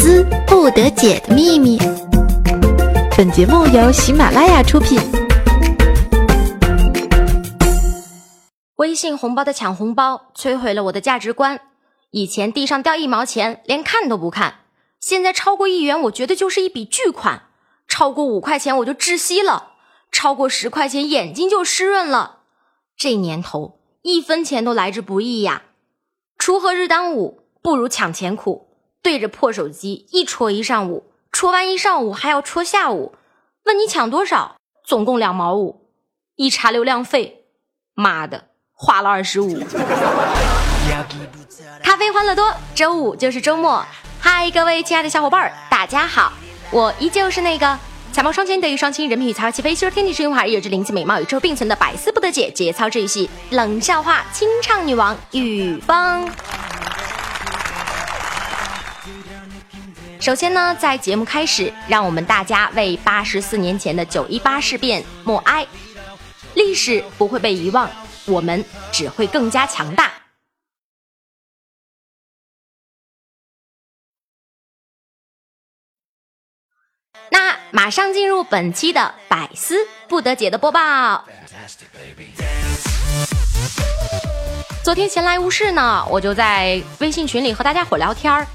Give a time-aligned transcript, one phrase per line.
[0.00, 1.76] 丝不得解的秘密。
[3.16, 4.96] 本节目由喜马拉雅出品。
[8.76, 11.60] 微信红包的抢红包摧毁了我的价值观。
[12.12, 14.60] 以前地上掉一毛钱，连看都不看；
[15.00, 17.48] 现在超过一元，我觉得就是一笔巨款；
[17.88, 19.72] 超过五块钱，我就窒息了；
[20.12, 22.42] 超过十块钱，眼睛就湿润了。
[22.96, 25.62] 这年头，一分钱都来之不易呀！
[26.38, 28.67] 锄禾日当午，不如抢钱苦。
[29.02, 33.14] 对着破手机一戳一上午，戳完一上午还要戳下午。
[33.64, 34.56] 问你抢多少？
[34.86, 35.88] 总共两毛五。
[36.36, 37.46] 一查流量费，
[37.94, 39.60] 妈的，花了二十五。
[41.82, 43.84] 咖啡欢乐多，周五就是周末。
[44.20, 46.32] 嗨，各位亲爱的小伙伴儿，大家好，
[46.70, 47.78] 我依旧是那个
[48.12, 56.28] 才貌双全、德艺双馨、人品与才华齐飞、修天地之用华、有着灵气美貌、宇宙并存的百思不得解、节操治愈系冷笑话清唱女王雨芳。
[60.28, 65.66] 首先呢，在节目开始，让我们大家为八十四年前的九一八事变默哀。
[66.52, 67.90] 历史不会被遗忘，
[68.26, 68.62] 我们
[68.92, 70.12] 只会更加强大。
[77.30, 79.76] 那马上进入本期的百思
[80.08, 81.24] 不得解的播报。
[84.84, 88.46] 昨天闲来无事呢，我就在微信群里和大家伙聊天儿，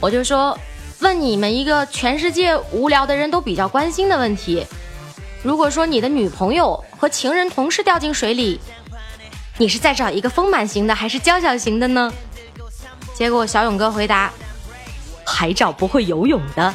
[0.00, 0.58] 我就说
[1.00, 4.66] 问你们一个全世界无聊的人都比较关心的问题：
[5.42, 8.60] 如果说你的女朋友和情人同时掉进水里，
[9.58, 12.12] 你是在找一个丰满型的还是娇小型的呢？
[13.14, 14.32] 结果小勇哥回答：
[15.24, 16.74] 还找不会游泳的。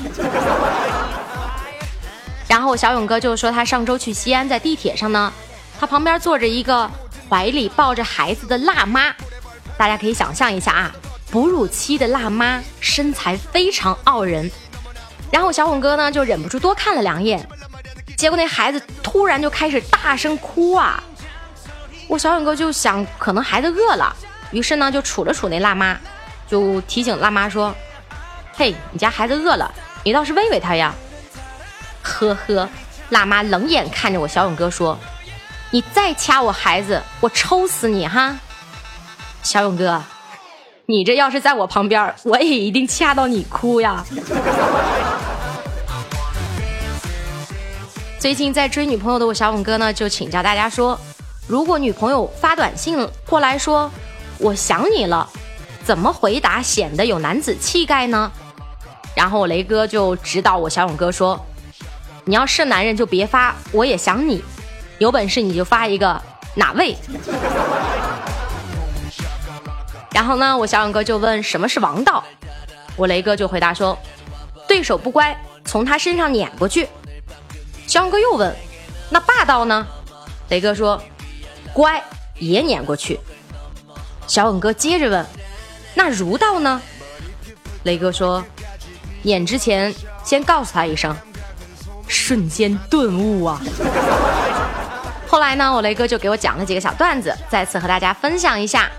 [2.47, 5.33] 然后小勇哥就说他上周去西安，在地铁上呢，
[5.80, 6.89] 他旁边坐着一个
[7.30, 9.13] 怀里抱着孩子的辣妈，
[9.78, 10.91] 大家可以想象一下啊，
[11.31, 14.51] 哺乳期的辣妈身材非常傲人。
[15.31, 17.47] 然后小勇哥呢就忍不住多看了两眼，
[18.17, 21.01] 结果那孩子突然就开始大声哭啊！
[22.07, 24.13] 我小勇哥就想可能孩子饿了，
[24.51, 25.97] 于是呢就杵了杵那辣妈，
[26.50, 27.73] 就提醒辣妈说
[28.51, 29.73] ：“嘿，你家孩子饿了，
[30.03, 30.94] 你倒是喂喂他呀。”
[32.03, 32.67] 呵呵，
[33.09, 35.00] 辣妈冷眼看着我小勇哥说
[35.72, 38.38] ：“你再掐我孩子，我抽死你哈！”
[39.44, 40.03] 小勇哥，
[40.91, 44.03] 你这要是在我旁边，我也一定掐到你哭呀。
[48.19, 51.00] 最近在追女朋友的我小勇哥呢，就请教大家说：
[51.47, 53.90] 如果女朋友发短信过来说
[54.38, 55.30] “我想你了”，
[55.85, 58.30] 怎么回答显得有男子气概呢？
[59.16, 61.40] 然后我雷哥就指导我小勇哥说。
[62.25, 64.44] 你要是男人就别发，我也想你。
[65.00, 66.22] 有本事你就发一个
[66.53, 66.97] 哪位？
[70.13, 72.23] 然后呢，我小勇哥就问什么是王道，
[72.95, 73.97] 我雷哥就回答说，
[74.67, 75.35] 对手不乖，
[75.66, 76.88] 从他身上撵过去。
[77.88, 78.55] 小勇哥又问，
[79.09, 79.88] 那霸道呢？
[80.50, 81.01] 雷哥说，
[81.73, 82.03] 乖
[82.38, 83.19] 也撵过去。
[84.27, 85.25] 小勇哥接着问，
[85.94, 86.81] 那儒道呢？
[87.83, 88.44] 雷哥说，
[89.23, 91.16] 撵之前先告诉他一声。
[92.07, 93.61] 瞬间顿悟啊！
[95.29, 98.91] 后来呢，我雷哥就给我讲了几个小段子，再次和大家分享一下。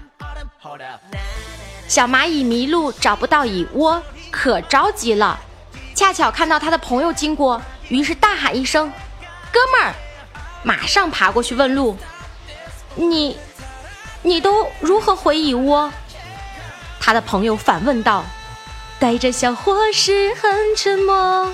[1.92, 5.38] 小蚂蚁迷路找不到蚁窝，可着急了。
[5.94, 7.60] 恰巧看到他的朋友经过，
[7.90, 8.90] 于是大喊一声
[9.52, 9.94] ：“哥们儿！”
[10.64, 11.98] 马上爬过去问路
[12.96, 13.36] ：“你，
[14.22, 15.92] 你都如何回蚁窝？”
[16.98, 18.24] 他的朋友反问道
[18.98, 21.52] ：“带着小伙是很沉默。”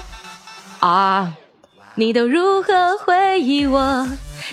[0.78, 1.34] 啊。
[1.96, 4.06] 你都如何回忆我？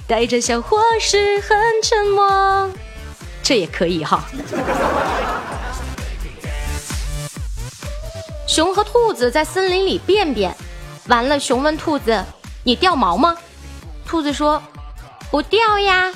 [0.07, 2.71] 带着小伙是很沉默，
[3.43, 4.23] 这也可以哈。
[8.47, 10.55] 熊和兔子在森林里便便，
[11.07, 12.23] 完了，熊问兔子
[12.63, 13.35] ：“你掉毛吗？”
[14.05, 14.61] 兔子说
[15.31, 16.11] ：“不掉呀。”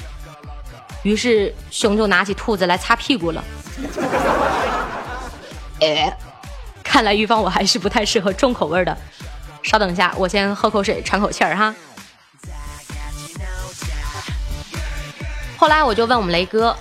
[1.04, 3.44] 于是熊就拿起兔子来擦屁股了。
[5.82, 6.16] 哎，
[6.84, 8.96] 看来玉芳我还是不太适合重口味的。
[9.64, 11.74] 稍等一下，我先喝口水，喘口气儿哈。
[15.58, 16.76] 后来我就问我们雷哥，“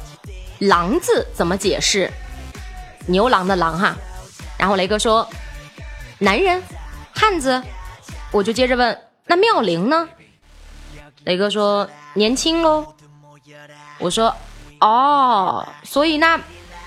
[0.60, 2.10] 狼”字怎么解释？
[3.06, 3.96] 牛郎的“郎”哈。
[4.56, 5.28] 然后雷哥说
[6.18, 6.62] ：“男人，
[7.14, 7.62] 汉子。”
[8.30, 10.08] 我就接着问：“那妙龄呢？”
[11.24, 12.94] 雷哥说：“年轻喽。”
[13.98, 14.34] 我说
[14.80, 16.40] ：“哦，所以那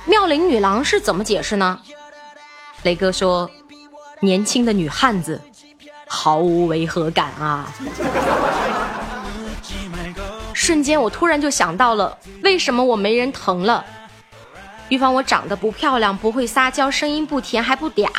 [0.06, 1.80] 妙龄女郎是怎么解释呢？”
[2.84, 3.50] 雷哥说
[4.22, 5.42] ：“年轻的女汉子。”
[6.14, 7.72] 毫无违和感啊！
[10.54, 13.86] 瞬间，我突然就想到了，为什么我没人疼了？
[14.90, 18.10] 预防我长得不漂亮，不会撒娇，声音不甜，还不嗲，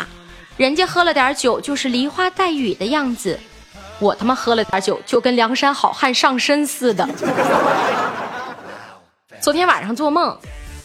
[0.56, 3.38] 人家喝了点酒就是梨花带雨的样子，
[3.98, 7.08] 我他妈喝了点酒就跟梁山好汉上身似的。
[9.40, 10.38] 昨天晚上做梦，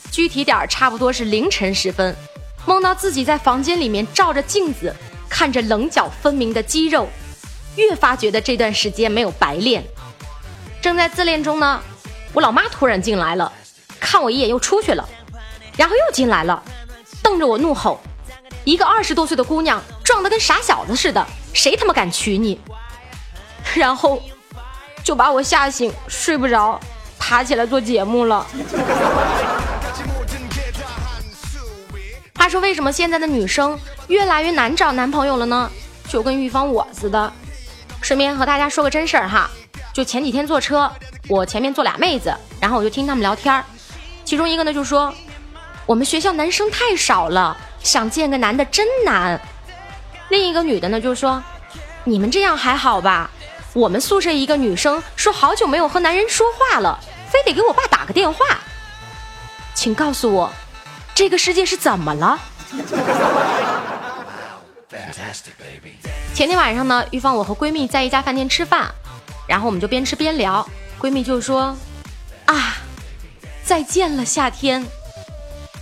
[0.09, 2.15] 具体点差不多是凌晨时分，
[2.65, 4.95] 梦到自己在房间里面照着镜子，
[5.29, 7.07] 看着棱角分明的肌肉，
[7.75, 9.83] 越发觉得这段时间没有白练。
[10.81, 11.81] 正在自恋中呢，
[12.33, 13.51] 我老妈突然进来了，
[13.99, 15.07] 看我一眼又出去了，
[15.75, 16.63] 然后又进来了，
[17.21, 17.99] 瞪着我怒吼
[18.67, 22.59] ：“一个二十多岁的姑娘，壮得跟傻小子似的，谁他妈敢娶你？”
[23.73, 24.21] 然后
[25.05, 26.77] 就把我吓醒，睡不着。
[27.17, 28.45] 爬起来做节目了。
[32.35, 33.79] 话说，为什么现在的女生
[34.09, 35.71] 越来越难找男朋友了呢？
[36.09, 37.31] 就跟预防我似的。
[38.01, 39.49] 顺便和大家说个真事儿哈，
[39.93, 40.91] 就前几天坐车，
[41.29, 43.63] 我前面坐俩妹子，然后我就听他们聊天儿
[44.25, 45.13] 其中一个呢就说，
[45.85, 49.39] 我们学校男生太少了，想见个男的真难。
[50.29, 51.41] 另一个女的呢就说，
[52.03, 53.29] 你们这样还好吧？
[53.73, 56.99] 我们宿舍一个女生说，好久没有和男人说话了。
[57.29, 58.39] 非得给我爸打个电话，
[59.75, 60.49] 请告诉我，
[61.13, 62.39] 这个世界是怎么了？
[66.33, 68.89] 前天晚上呢，玉芳我和闺蜜在一家饭店吃饭，
[69.45, 70.65] 然后我们就边吃边聊，
[70.97, 71.75] 闺蜜就说
[72.47, 72.77] ：“啊，
[73.65, 74.85] 再见了夏天。”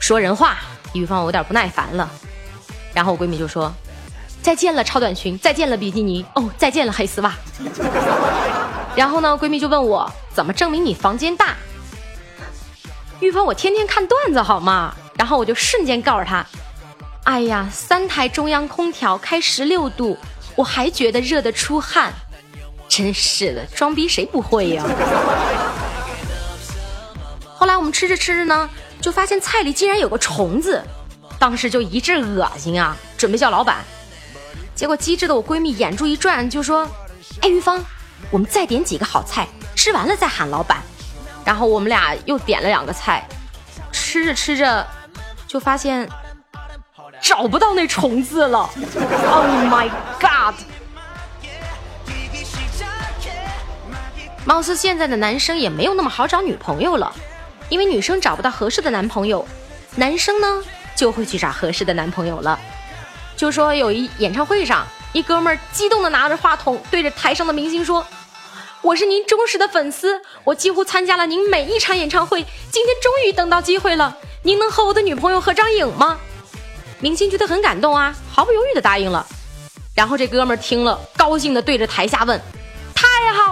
[0.01, 0.57] 说人话，
[0.99, 2.09] 玉芳我有点不耐烦了，
[2.93, 3.73] 然后我闺蜜就说
[4.41, 7.33] ：“再见了超短裙，再见了比基尼，哦，再见了黑丝袜。
[8.95, 11.55] ”然后呢，闺蜜就问我怎么证明你房间大？
[13.19, 14.95] 玉芳，我天天看段子好吗？
[15.17, 16.45] 然后我就瞬间告诉她，
[17.23, 20.17] 哎呀，三台中央空调开十六度，
[20.55, 22.13] 我还觉得热得出汗，
[22.87, 24.83] 真是的，装逼谁不会呀？
[27.57, 28.69] 后来我们吃着吃着呢，
[29.01, 30.83] 就发现菜里竟然有个虫子，
[31.39, 33.77] 当时就一阵恶心啊，准备叫老板，
[34.73, 36.87] 结果机智的我闺蜜眼珠一转就说，
[37.41, 37.83] 哎，玉芳。
[38.31, 40.81] 我们再点几个好菜，吃完了再喊老板。
[41.45, 43.27] 然后我们俩又点了两个菜，
[43.91, 44.85] 吃着吃着
[45.47, 46.09] 就发现
[47.21, 48.59] 找不到那虫子了。
[48.59, 50.55] Oh my god！
[54.43, 57.13] 貌似现在的男生也没有那么好找女朋友了，
[57.69, 59.45] 因为女生找不到合适的男朋友，
[59.95, 60.63] 男生呢
[60.95, 62.59] 就会去找合适的男朋友了。
[63.35, 64.85] 就说有一演唱会上。
[65.13, 68.05] 一哥们儿激动的拿着话筒，对着台上的明星说
[68.83, 76.19] ：“我是您忠实的粉丝，我几乎参加了您每一场演唱会，今天终于等到机会了，您能和我的女朋友合张影吗？”
[76.99, 79.25] 明星觉得很感动啊，毫不犹豫的答应了。
[79.95, 82.37] 然后这哥们儿听了，高兴的对着台下问：“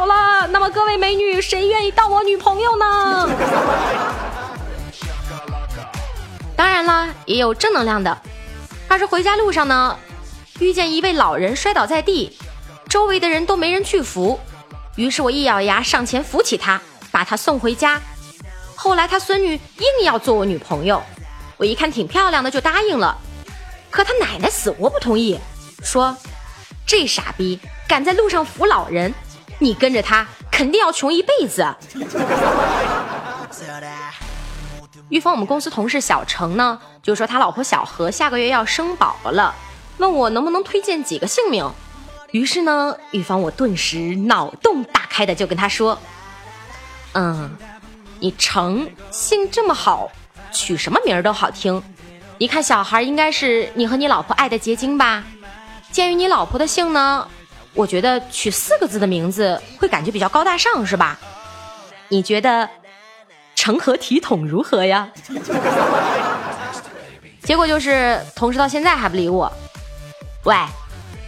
[0.03, 3.29] 好了，那么各位美女，谁愿意当我女朋友呢？”
[6.57, 8.21] 当然啦，也有正能量的。
[8.89, 9.97] 他说回家路上呢。
[10.59, 12.37] 遇见一位老人摔倒在地，
[12.89, 14.37] 周围的人都没人去扶，
[14.97, 18.01] 于是我一咬牙上前扶起他，把他送回家。
[18.75, 21.01] 后来他孙女硬要做我女朋友，
[21.55, 23.17] 我一看挺漂亮的就答应了。
[23.89, 25.39] 可他奶奶死活不同意，
[25.81, 26.17] 说
[26.85, 27.57] 这傻逼
[27.87, 29.13] 敢在路上扶老人，
[29.63, 31.65] 你跟着他肯定要穷一辈子。
[35.09, 39.55] 预防我们公司同事小程呢，就说他老婆小何下个月要生宝宝了。
[39.97, 41.71] 问我能不能推荐几个姓名，
[42.31, 45.97] 于是呢，玉芳我顿时脑洞大开的就跟他说
[47.13, 47.55] ：“嗯，
[48.19, 50.09] 你程姓这么好，
[50.51, 51.81] 取什么名儿都好听。
[52.39, 55.23] 一看小孩应该是你和你老婆爱的结晶吧？
[55.91, 57.27] 鉴于你老婆的姓呢，
[57.73, 61.19] 我觉得取四个字的名字会感觉比较高大上，是吧？
[62.07, 62.69] 你觉得
[63.55, 65.09] 成何体统如何呀？”
[67.43, 69.51] 结果就是同事到现在还不理我。
[70.45, 70.55] 喂，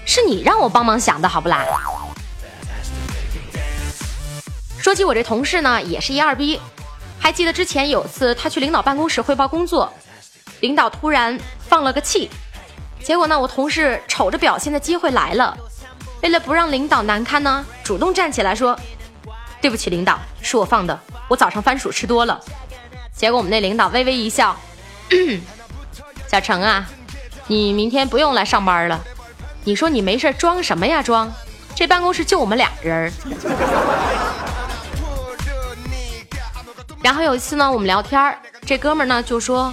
[0.06, 1.66] 是你让我帮忙想的好不啦？
[4.80, 6.60] 说起我这同事呢，也是一二逼。
[7.20, 9.92] 还记得之前有次他去领导办公室汇报工作，
[10.60, 11.38] 领导突然
[11.68, 12.30] 放了个气，
[13.04, 15.58] 结果呢，我同事瞅着表现的机会来了，
[16.22, 18.78] 为了不让领导难堪呢，主动站起来说
[19.62, 22.40] ：“对不起，领导，是我放的，我早上番薯吃多了。”
[23.16, 24.56] 结果我们那领导微微一笑
[26.28, 26.88] ：“小程啊。”
[27.48, 29.00] 你明天不用来上班了，
[29.64, 31.32] 你说你没事装什么呀装？
[31.76, 33.14] 这办公室就我们俩人。
[37.04, 39.72] 然后有一次呢，我们聊天这哥们呢就说，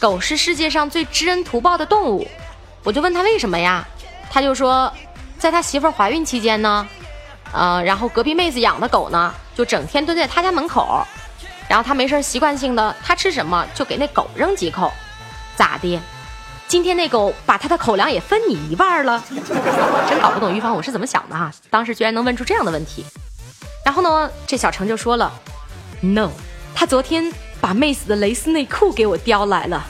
[0.00, 2.26] 狗是世界上最知恩图报的动物。
[2.82, 3.86] 我就问他为什么呀？
[4.28, 4.92] 他就说，
[5.46, 6.84] 在他媳妇怀孕期间呢，
[7.52, 11.06] 呃，然后隔壁妹子养的狗呢，就整天蹲在他家门口，
[11.68, 14.92] 然后他没事习惯性的，他吃什么就给那狗扔几口，
[15.54, 16.00] 咋的？
[16.66, 19.22] 今天那狗把他的口粮也分你一半了，
[20.10, 23.06] 真搞不懂玉芳我是怎么想的哈，当时居然能问出这样的问题。
[23.84, 25.32] 然后呢，这小程就说了
[26.00, 26.28] ，no，
[26.74, 29.86] 他昨天把妹子的蕾丝内裤给我叼来了。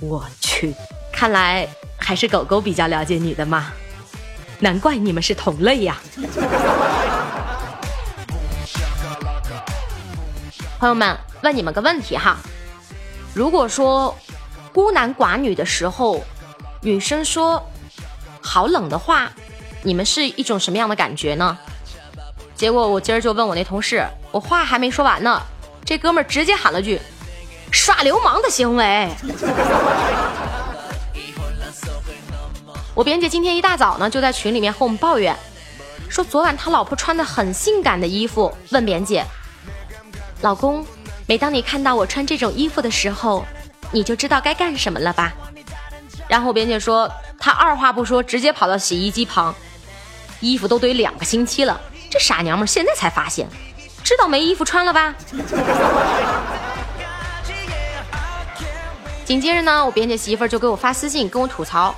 [0.00, 0.74] 我去，
[1.12, 3.70] 看来还是狗狗比较了解你的嘛，
[4.60, 5.96] 难怪你们是同类呀。
[10.78, 12.36] 朋友们，问你们个问题哈，
[13.34, 14.16] 如果说。
[14.72, 16.24] 孤男寡女的时候，
[16.80, 17.60] 女生说
[18.40, 19.28] “好冷”的话，
[19.82, 21.58] 你们是一种什么样的感觉呢？
[22.54, 25.42] 结果我今儿就问我那同事，我话还没说完呢，
[25.84, 27.00] 这哥们儿直接喊了句
[27.72, 29.10] ：“耍流氓的行为。”
[33.00, 35.34] 我编姐今天一大早呢，就在群里面和我们抱怨，
[36.10, 39.24] 说昨晚他老婆穿的很性感的衣服，问编姐
[40.42, 40.84] ：“老公，
[41.26, 43.42] 每当你看到我穿这种衣服的时候。”
[43.90, 45.32] 你就知道该干什么了吧？
[46.28, 49.54] 然后编姐说，她二话不说，直接跑到洗衣机旁，
[50.40, 51.80] 衣服都堆两个星期了，
[52.10, 53.48] 这傻娘们现在才发现，
[54.04, 55.14] 知道没衣服穿了吧？
[59.24, 61.94] 紧接着呢，我编姐媳妇就给我发私信跟我吐槽，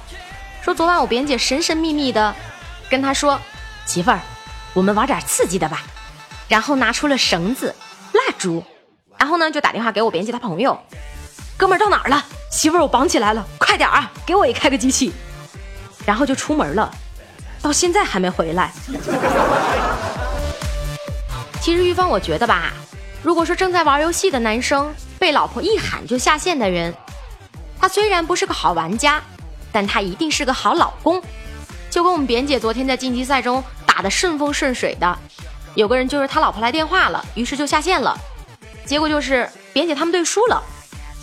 [0.63, 2.33] 说昨晚我编姐神神秘秘的
[2.89, 3.41] 跟他说，
[3.85, 4.21] 媳妇儿，
[4.75, 5.83] 我们玩点刺激的吧，
[6.47, 7.75] 然后拿出了绳子、
[8.13, 8.63] 蜡烛，
[9.19, 10.79] 然后呢就打电话给我编辑她朋友。
[11.57, 12.25] 哥们儿到哪儿了？
[12.51, 15.13] 媳妇儿，我绑起来了，快点啊，给我也开个机器。
[16.07, 16.95] 然后就出门了，
[17.61, 18.73] 到现在还没回来。
[21.61, 22.73] 其实玉芳，我觉得吧，
[23.21, 26.95] 如果说正在玩游戏的男生被老婆一喊就下线的人，
[27.81, 29.21] 他虽然不是个好玩家，
[29.73, 31.21] 但他一定是个好老公。
[31.91, 35.19] 就跟我们扁姐昨天在晋级赛中打的顺风顺水的，
[35.75, 38.17] 有个人就是他老婆来电话了，于是就下线了，
[38.87, 40.63] 结果就是扁姐他们队输了。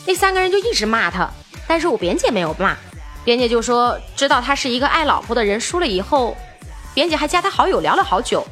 [0.05, 1.29] 那三个人就一直骂他，
[1.67, 2.75] 但是我扁姐没有骂，
[3.23, 5.59] 扁姐就说知道他是一个爱老婆的人。
[5.59, 6.35] 输了以后，
[6.93, 8.45] 扁姐还加他好友聊了好久，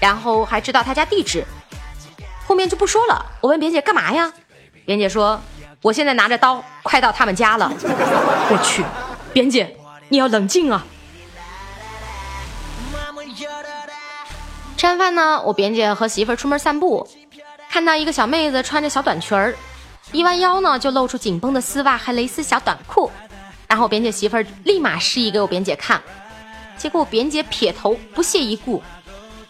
[0.00, 1.44] 然后还知道他家地址。
[2.46, 3.24] 后面就不说了。
[3.40, 4.30] 我问扁姐干嘛呀？
[4.84, 5.40] 扁姐说
[5.80, 7.72] 我现在拿着刀快到他们家了。
[8.50, 8.84] 我去，
[9.34, 9.76] 扁姐
[10.10, 10.86] 你要冷静啊！
[14.76, 17.08] 吃完饭呢，我扁姐和媳妇儿出门散步，
[17.68, 19.56] 看到一个小妹子穿着小短裙儿。
[20.12, 23.10] 一弯腰呢，就露出紧绷的丝袜，还蕾丝小短裤。
[23.66, 26.00] 然后扁姐媳妇儿立马示意给我扁姐看，
[26.78, 28.80] 结果我扁姐撇头不屑一顾，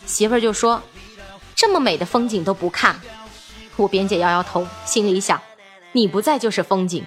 [0.06, 0.82] 媳妇儿就说
[1.54, 2.98] ：“这么美的风景都不看。”
[3.76, 5.42] 我扁姐摇摇头，心里想
[5.92, 7.04] ：“你不在就是风景，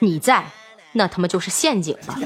[0.00, 0.44] 你在，
[0.92, 2.18] 那他妈就是陷阱了。”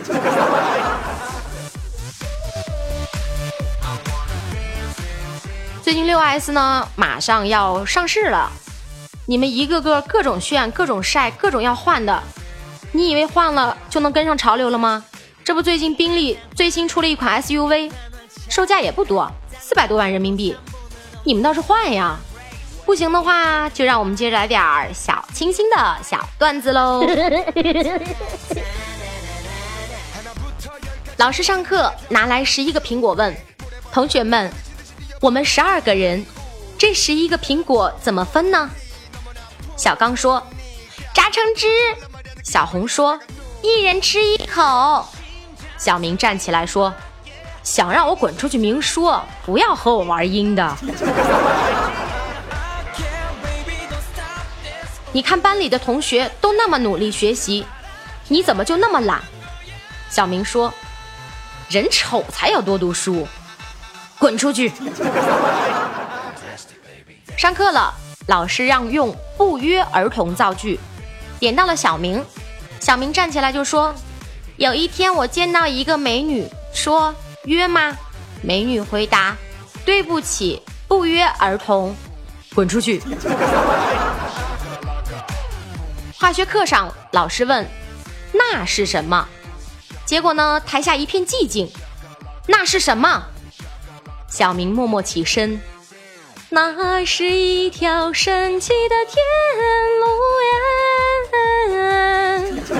[5.82, 8.50] 最近六 S 呢，马上要上市了。
[9.26, 12.22] 你们一个个各种炫、各种晒、各种要换的，
[12.92, 15.04] 你以为换了就能跟上潮流了吗？
[15.44, 17.90] 这不，最近宾利最新出了一款 SUV，
[18.48, 20.56] 售价也不多，四百多万人民币。
[21.24, 22.16] 你们倒是换呀！
[22.84, 27.06] 不行的话，就让我们接着来点儿小清新的小段子喽。
[31.16, 33.34] 老师上课拿来十一个苹果，问
[33.92, 34.50] 同学们
[35.20, 36.26] ：“我们十二个人，
[36.76, 38.68] 这十一个苹果怎么分呢？”
[39.76, 40.42] 小刚说
[41.14, 41.68] ：“榨成汁。”
[42.42, 43.18] 小红说
[43.62, 45.06] ：“一人吃一口。”
[45.78, 46.92] 小明站起来说
[47.62, 50.76] ：“想让我滚出去明说，不要和我玩阴的。”
[55.12, 57.64] 你看班里的同学都那么努力学习，
[58.28, 59.20] 你怎么就那么懒？
[60.10, 60.72] 小明说
[61.68, 63.26] ：“人丑才要多读书，
[64.18, 64.72] 滚出去。”
[67.36, 67.94] 上课了。
[68.28, 70.78] 老师让用不约而同造句，
[71.40, 72.24] 点到了小明，
[72.78, 73.92] 小明站起来就说
[74.56, 77.12] ：“有一天我见到一个美女，说
[77.46, 77.92] 约吗？”
[78.40, 79.36] 美女回答
[79.84, 81.96] ：“对不起，不约而同，
[82.54, 83.02] 滚出去。”
[86.22, 87.68] 化学课上，老师问
[88.32, 89.26] ：“那是什么？”
[90.06, 91.68] 结果呢，台下一片寂静。
[92.46, 93.24] 那是什么？
[94.28, 95.60] 小明默默起身。
[96.48, 99.16] 那是一条神奇的天
[99.98, 100.06] 路
[102.68, 102.78] 呀！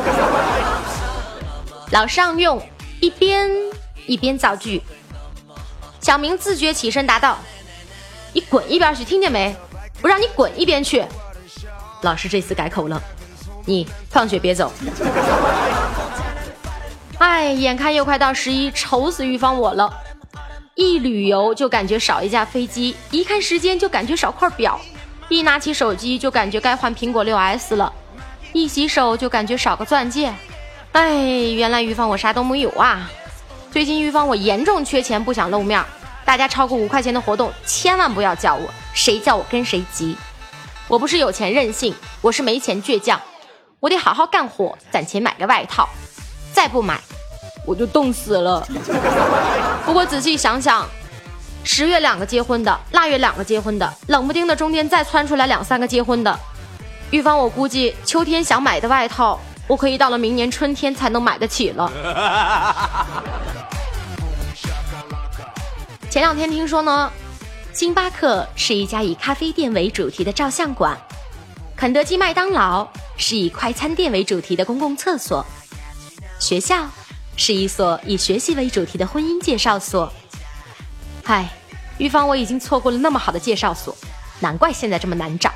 [1.91, 2.65] 老师让用
[3.01, 3.51] 一边
[4.07, 4.81] 一边造句，
[6.01, 7.37] 小明自觉起身答道
[8.33, 9.57] ：“你滚一边去，听见没？
[10.01, 11.05] 我让你滚一边去！”
[12.03, 13.03] 老师这次改口了
[13.65, 14.73] ：“你放学别走。”
[17.19, 19.93] 哎，眼看又快到十一，愁死玉芳我了。
[20.75, 24.81] 一旅游就感觉少一架飞机，一看时间就感觉少块表，
[25.29, 27.93] 一拿起手机就感觉该换苹果六 S 了，
[28.53, 30.33] 一洗手就感觉少个钻戒，
[30.93, 31.15] 哎，
[31.55, 33.09] 原来玉芳我啥都没有啊！
[33.71, 35.85] 最近玉芳我严重缺钱，不想露面。
[36.25, 40.17] 大家超过五块钱的活动，千万不要叫我，谁叫我跟谁急。
[40.89, 43.21] 我不是有钱任性，我是没钱倔强。
[43.83, 45.89] 我得好好干活，攒钱买个外套。
[46.53, 47.01] 再不买，
[47.67, 48.65] 我就冻死了。
[49.85, 50.89] 不过仔细想想，
[51.65, 56.39] 十月两个结婚的，腊月两个结婚的，冷不丁的中间再窜出来两三个结婚的，
[57.11, 61.91] 玉芳，我估计秋天想买的外套，我可以到了明年春天才能买得起了。
[66.09, 67.11] 前两天听说呢，
[67.73, 70.97] 星巴克是一家以咖啡店为主题的照相馆，
[71.83, 75.45] 肯德基、麦当劳是以快餐店为主题的公共厕所，
[76.39, 76.89] 学校
[77.37, 80.13] 是一所以学习为主题的婚姻介绍所。
[81.25, 81.49] 嗨，
[81.99, 83.97] 玉芳，我已经错过了那么好的介绍所，
[84.39, 85.51] 难怪现在这么难找。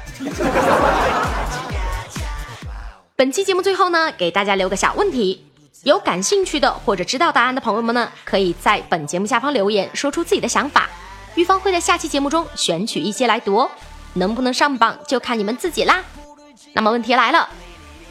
[3.14, 5.46] 本期节目最后呢，给大家留个小问题。
[5.84, 10.90] 有感兴趣的或者知道答案的朋友们呢，可以在本节目下方留言，说出自己的想法。
[11.36, 13.70] 玉芳会在下期节目中选取一些来读哦，
[14.16, 16.02] 能不能上榜就看你们自己啦。
[16.72, 17.48] 那么问题来了，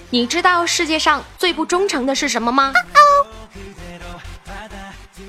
[0.10, 2.74] 你知道世界上最不忠诚的是什么吗？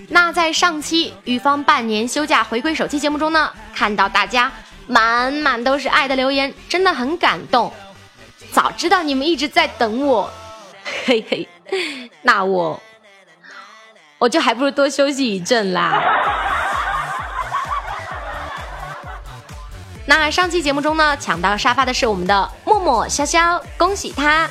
[0.09, 4.51] 那在上期玉芳半年休假回归首期节目中呢，看到大家
[4.87, 7.73] 满满都是爱的留言，真的很感动。
[8.53, 10.31] 早知道你们一直在等我，
[11.07, 11.49] 嘿嘿。
[12.23, 12.81] 那我，
[14.19, 16.01] 我就还不如多休息一阵啦。
[20.09, 24.49] 那上期节目中呢，抢到沙发的是我们的默默潇潇，恭喜他。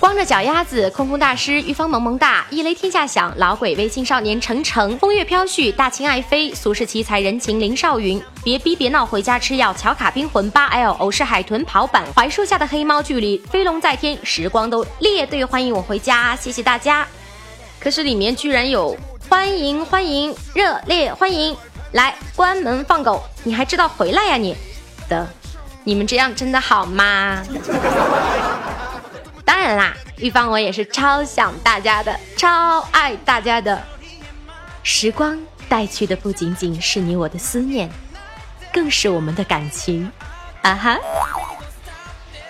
[0.00, 17.06] 光着脚丫子，空空大师，玉芳萌萌哒，一雷天下响，老鬼微信少年程程，风月飘絮，大清爱妃，俗世奇才人情林少云，别逼别闹，回家吃药，乔卡冰魂八 L，偶是海豚跑板，槐树下的黑猫，距离飞龙在天，时光都列队欢迎我回家，谢谢大家。
[17.78, 18.96] 可是里面居然有
[19.28, 21.56] 欢迎欢迎，热烈欢迎，
[21.92, 24.56] 来关门放狗，你还知道回来呀你？
[25.08, 25.28] 的，
[25.84, 27.42] 你们这样真的好吗？
[29.44, 33.82] 当然啦，玉芳我也是超想大家的，超爱大家的。
[34.82, 37.90] 时光带去的不仅仅是你我的思念，
[38.72, 40.10] 更是我们的感情。
[40.62, 40.98] 啊哈！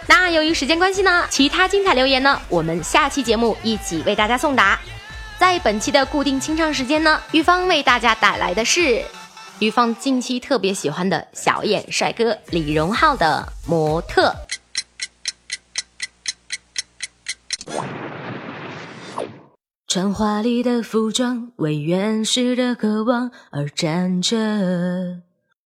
[0.07, 4.79] 那由于时间关系呢，其他精彩留言呢，我们下期节目一起为大家送达。
[5.39, 9.03] 在本期的固定清唱时间呢，玉芳为大家带来的是
[9.63, 14.35] 玉芳近期特别喜欢的小眼帅哥李荣浩的模特。
[19.87, 24.37] 穿华丽的服装，为原始的渴望而站着；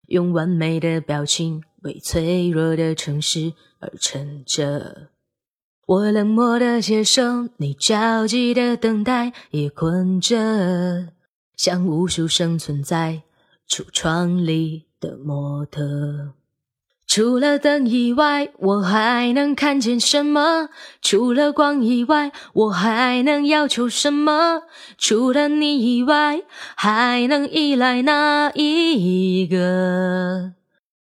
[0.07, 5.11] 用完美的表情，为脆弱的城市而撑着。
[5.85, 11.13] 我冷漠的接受，你焦急的等待，也困着，
[11.55, 13.21] 像无数生存在
[13.69, 16.33] 橱窗里的模特。
[17.05, 20.69] 除了灯以外，我还能看见什么？
[21.01, 24.63] 除了光以外，我还能要求什么？
[24.97, 26.41] 除了你以外，
[26.75, 30.53] 还能依赖哪一个？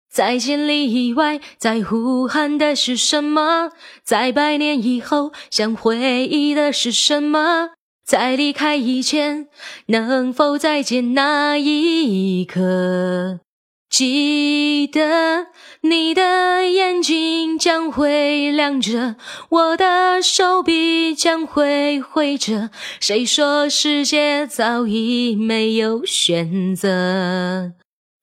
[0.09, 3.71] 在千里以外，在呼喊的是什么？
[4.01, 7.71] 在百年以后，想回忆的是什么？
[8.09, 9.49] 在离开以前，
[9.85, 13.41] 能否再见那一刻？
[13.87, 15.45] 记得
[15.81, 19.15] 你的眼睛将会亮着，
[19.49, 22.71] 我的手臂将会挥着。
[22.99, 27.73] 谁说世界早已没有选择？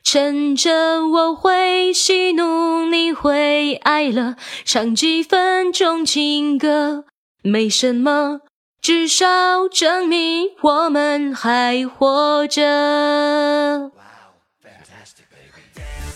[0.02, 7.04] 趁着我会喜怒，你会哀乐，唱几分钟情歌，
[7.44, 8.40] 没什么，
[8.86, 9.26] 至少
[9.68, 13.90] 证明我们还活着。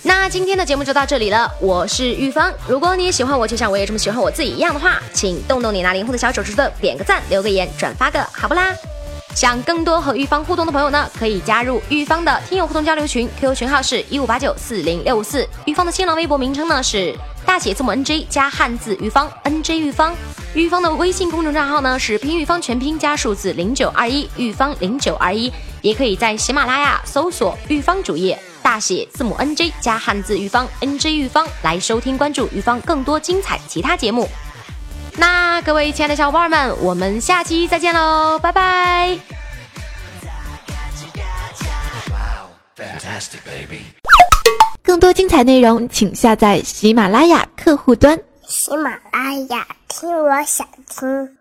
[0.04, 2.54] 那今天的节目就到这里了，我是玉芳。
[2.68, 8.72] 如果你也喜欢我，就像我也这么喜欢我自己一样的话，请动动你那灵活的小手指头，点个赞，留个言，转发个好不啦？
[9.34, 15.44] 想更多和玉芳互动的朋友呢，可以加入玉芳的听友互动交流群，QQ 群号是一五八九四零六五四。
[15.64, 17.12] 玉芳的新浪微博名称呢是
[17.44, 20.14] 大写字母 NJ 加汉字玉芳，NJ 玉芳。
[20.52, 25.52] 玉芳的微信公众账号呢是拼玉芳全拼加数字零九二一，玉芳零九二一。
[25.80, 28.38] 也可以在喜马拉雅搜索玉芳主页。
[28.62, 34.28] 大写字母 N J 加汉字玉芳 N J 玉芳来收听关注玉芳更多精彩其他节目。
[35.16, 39.18] 那各位亲爱的小伙伴们，我们下期再见喽，拜拜！
[44.82, 48.18] 更多精彩内容，请下载喜马拉雅客户端。
[48.46, 49.66] 喜马拉雅。
[49.90, 51.39] 听，我想听。